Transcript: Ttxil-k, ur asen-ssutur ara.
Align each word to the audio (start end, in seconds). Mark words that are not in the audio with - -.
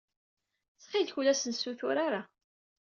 Ttxil-k, 0.73 1.13
ur 1.19 1.25
asen-ssutur 1.31 1.97
ara. 2.07 2.21